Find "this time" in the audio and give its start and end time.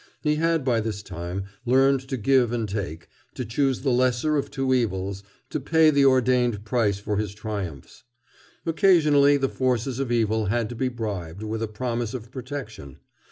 0.81-1.43